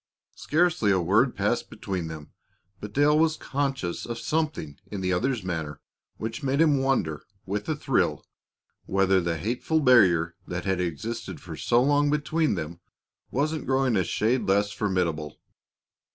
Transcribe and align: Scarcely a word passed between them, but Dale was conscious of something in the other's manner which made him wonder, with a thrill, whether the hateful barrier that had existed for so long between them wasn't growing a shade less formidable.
Scarcely 0.35 0.89
a 0.89 0.99
word 0.99 1.35
passed 1.35 1.69
between 1.69 2.07
them, 2.07 2.31
but 2.79 2.91
Dale 2.91 3.19
was 3.19 3.37
conscious 3.37 4.03
of 4.07 4.17
something 4.17 4.79
in 4.87 5.01
the 5.01 5.13
other's 5.13 5.43
manner 5.43 5.79
which 6.17 6.41
made 6.41 6.59
him 6.59 6.79
wonder, 6.79 7.21
with 7.45 7.69
a 7.69 7.75
thrill, 7.75 8.25
whether 8.87 9.21
the 9.21 9.37
hateful 9.37 9.79
barrier 9.79 10.33
that 10.47 10.65
had 10.65 10.81
existed 10.81 11.39
for 11.39 11.55
so 11.55 11.83
long 11.83 12.09
between 12.09 12.55
them 12.55 12.79
wasn't 13.29 13.67
growing 13.67 13.95
a 13.95 14.03
shade 14.03 14.47
less 14.47 14.71
formidable. 14.71 15.37